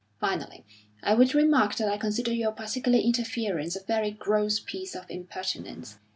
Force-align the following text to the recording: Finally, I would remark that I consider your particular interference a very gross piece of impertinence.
Finally, 0.19 0.65
I 1.03 1.13
would 1.13 1.35
remark 1.35 1.75
that 1.75 1.87
I 1.87 1.95
consider 1.99 2.33
your 2.33 2.51
particular 2.53 2.97
interference 2.97 3.75
a 3.75 3.83
very 3.83 4.09
gross 4.09 4.59
piece 4.59 4.95
of 4.95 5.05
impertinence. 5.11 5.99